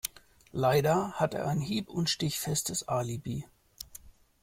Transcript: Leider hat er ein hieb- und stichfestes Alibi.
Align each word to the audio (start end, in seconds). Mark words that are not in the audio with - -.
Leider 0.53 1.11
hat 1.19 1.35
er 1.35 1.45
ein 1.45 1.59
hieb- 1.59 1.87
und 1.91 2.09
stichfestes 2.09 2.87
Alibi. 2.87 3.45